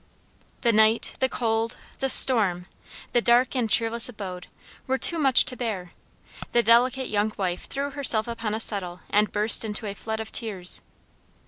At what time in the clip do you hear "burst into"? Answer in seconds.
9.31-9.85